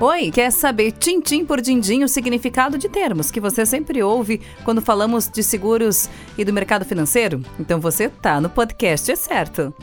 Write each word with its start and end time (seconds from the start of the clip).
Oi, 0.00 0.30
quer 0.30 0.52
saber 0.52 0.92
tintim 0.92 1.44
por 1.44 1.60
dindim 1.60 2.04
o 2.04 2.08
significado 2.08 2.78
de 2.78 2.88
termos 2.88 3.32
que 3.32 3.40
você 3.40 3.66
sempre 3.66 4.00
ouve 4.00 4.40
quando 4.64 4.80
falamos 4.80 5.28
de 5.28 5.42
seguros 5.42 6.08
e 6.38 6.44
do 6.44 6.52
mercado 6.52 6.84
financeiro? 6.84 7.42
Então 7.58 7.80
você 7.80 8.08
tá 8.08 8.40
no 8.40 8.48
podcast 8.48 9.10
é 9.10 9.16
certo. 9.16 9.74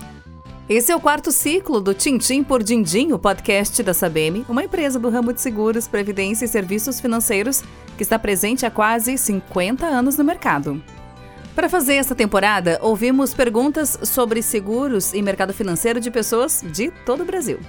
Esse 0.70 0.90
é 0.90 0.96
o 0.96 1.02
quarto 1.02 1.34
ciclo 1.34 1.82
do 1.82 1.94
Tintim 1.94 2.46
por 2.46 2.64
Dindim, 2.64 3.12
o 3.12 3.20
podcast 3.20 3.84
da 3.84 3.94
Sabem, 3.94 4.46
uma 4.48 4.64
empresa 4.64 4.98
do 4.98 5.10
ramo 5.10 5.34
de 5.34 5.42
seguros, 5.42 5.86
previdência 5.86 6.46
e 6.46 6.48
serviços 6.48 7.02
financeiros 7.02 7.62
que 7.98 8.04
está 8.04 8.18
presente 8.18 8.66
há 8.66 8.72
quase 8.72 9.18
50 9.18 9.86
anos 9.86 10.16
no 10.16 10.24
mercado. 10.24 10.82
Para 11.54 11.68
fazer 11.68 11.96
essa 11.96 12.16
temporada, 12.16 12.80
ouvimos 12.82 13.34
perguntas 13.34 14.00
sobre 14.04 14.42
seguros 14.42 15.14
e 15.14 15.22
mercado 15.22 15.54
financeiro 15.54 16.00
de 16.00 16.10
pessoas 16.10 16.64
de 16.72 16.90
todo 17.06 17.24
o 17.24 17.26
Brasil. 17.26 17.60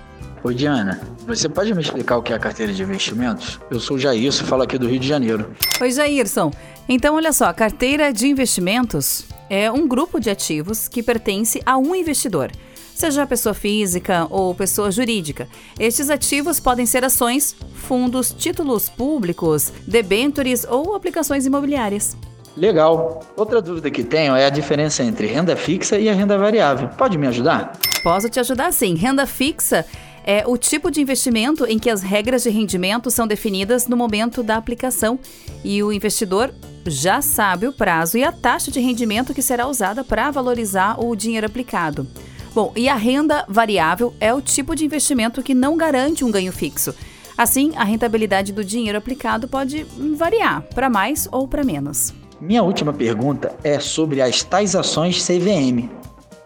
Oi, 0.44 0.54
Diana. 0.54 1.00
Você 1.26 1.48
pode 1.48 1.74
me 1.74 1.80
explicar 1.80 2.18
o 2.18 2.22
que 2.22 2.32
é 2.32 2.36
a 2.36 2.38
carteira 2.38 2.72
de 2.72 2.82
investimentos? 2.82 3.58
Eu 3.70 3.80
sou 3.80 3.96
o 3.96 3.98
Jairson, 3.98 4.44
falo 4.44 4.62
aqui 4.62 4.78
do 4.78 4.86
Rio 4.86 5.00
de 5.00 5.08
Janeiro. 5.08 5.50
Oi, 5.80 5.90
Jairson. 5.90 6.52
Então, 6.88 7.16
olha 7.16 7.32
só, 7.32 7.46
a 7.46 7.54
carteira 7.54 8.12
de 8.12 8.28
investimentos 8.28 9.24
é 9.50 9.70
um 9.70 9.88
grupo 9.88 10.20
de 10.20 10.30
ativos 10.30 10.86
que 10.86 11.02
pertence 11.02 11.60
a 11.66 11.77
um 11.77 11.94
investidor, 11.94 12.52
seja 12.94 13.27
pessoa 13.27 13.54
física 13.54 14.27
ou 14.30 14.54
pessoa 14.54 14.91
jurídica. 14.91 15.48
Estes 15.80 16.10
ativos 16.10 16.60
podem 16.60 16.86
ser 16.86 17.05
ações, 17.05 17.56
fundos, 17.74 18.32
títulos 18.32 18.88
públicos, 18.88 19.72
debêntures 19.86 20.64
ou 20.68 20.94
aplicações 20.94 21.44
imobiliárias. 21.44 22.16
Legal. 22.56 23.20
Outra 23.36 23.60
dúvida 23.60 23.91
que 23.91 24.02
tenho 24.02 24.34
é 24.34 24.46
a 24.46 24.50
diferença 24.50 25.02
entre 25.02 25.27
renda 25.27 25.55
fixa 25.56 25.98
e 25.98 26.08
a 26.08 26.14
renda 26.14 26.38
variável. 26.38 26.88
Pode 26.88 27.18
me 27.18 27.27
ajudar? 27.27 27.72
Posso 28.02 28.30
te 28.30 28.41
ajudar 28.41 28.72
sim. 28.72 28.94
Renda 28.94 29.27
fixa 29.27 29.84
é 30.26 30.44
o 30.44 30.58
tipo 30.58 30.90
de 30.90 31.00
investimento 31.00 31.64
em 31.64 31.78
que 31.78 31.88
as 31.88 32.02
regras 32.02 32.42
de 32.42 32.50
rendimento 32.50 33.10
são 33.10 33.26
definidas 33.26 33.86
no 33.86 33.96
momento 33.96 34.42
da 34.42 34.56
aplicação 34.56 35.18
e 35.64 35.80
o 35.83 35.92
investidor 35.92 36.52
já 36.84 37.22
sabe 37.22 37.68
o 37.68 37.72
prazo 37.72 38.18
e 38.18 38.24
a 38.24 38.33
taxa 38.33 38.70
de 38.70 38.80
rendimento 38.80 39.33
que 39.33 39.41
será 39.41 39.68
usada 39.68 40.02
para 40.02 40.30
valorizar 40.33 41.00
o 41.00 41.14
dinheiro 41.14 41.46
aplicado. 41.46 42.06
Bom, 42.52 42.72
e 42.74 42.88
a 42.88 42.96
renda 42.96 43.44
variável 43.48 44.14
é 44.18 44.34
o 44.34 44.41
tipo 44.41 44.74
de 44.74 44.84
investimento 44.84 45.42
que 45.42 45.55
não 45.55 45.77
garante 45.77 46.24
um 46.24 46.30
ganho 46.30 46.52
fixo. 46.52 46.94
Assim, 47.38 47.72
a 47.77 47.84
rentabilidade 47.84 48.52
do 48.52 48.64
dinheiro 48.64 48.96
aplicado 48.98 49.46
pode 49.46 49.84
variar 50.16 50.62
para 50.74 50.88
mais 50.88 51.28
ou 51.30 51.46
para 51.46 51.62
menos. 51.62 52.14
Minha 52.40 52.62
última 52.62 52.92
pergunta 52.92 53.55
é 53.62 53.78
sobre 53.78 54.22
as 54.22 54.42
tais 54.42 54.74
ações 54.74 55.24
CVM. 55.24 55.88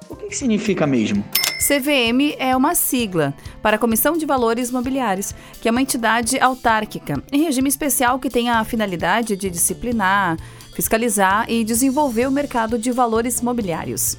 O 0.09 0.17
que, 0.17 0.27
que 0.27 0.37
significa 0.37 0.87
mesmo? 0.87 1.25
CVM 1.61 2.37
é 2.39 2.57
uma 2.57 2.75
sigla 2.75 3.35
para 3.63 3.77
a 3.77 3.79
Comissão 3.79 4.17
de 4.17 4.25
Valores 4.25 4.71
Mobiliários, 4.71 5.35
que 5.61 5.69
é 5.69 5.71
uma 5.71 5.83
entidade 5.83 6.41
autárquica, 6.41 7.23
em 7.31 7.43
regime 7.43 7.69
especial 7.69 8.19
que 8.19 8.31
tem 8.31 8.49
a 8.49 8.65
finalidade 8.65 9.37
de 9.37 9.51
disciplinar, 9.51 10.39
fiscalizar 10.75 11.45
e 11.51 11.63
desenvolver 11.63 12.27
o 12.27 12.31
mercado 12.33 12.79
de 12.79 12.91
valores 12.91 13.43
mobiliários. 13.43 14.17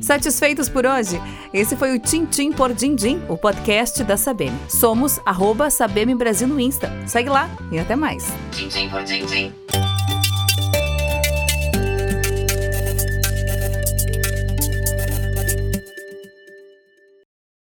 Satisfeitos 0.00 0.68
por 0.68 0.86
hoje? 0.86 1.20
Esse 1.52 1.76
foi 1.76 1.94
o 1.94 1.98
Tintim 2.00 2.50
por 2.50 2.72
Dindim, 2.72 3.22
o 3.28 3.36
podcast 3.36 4.02
da 4.02 4.16
Sabem. 4.16 4.50
Somos 4.68 5.20
arroba 5.24 5.70
Sabem 5.70 6.16
Brasil 6.16 6.48
no 6.48 6.58
Insta. 6.58 6.90
Segue 7.06 7.28
lá 7.28 7.48
e 7.70 7.78
até 7.78 7.94
mais. 7.94 8.26
Tintim 8.50 8.88
por 8.88 9.04
Dindim. 9.04 9.52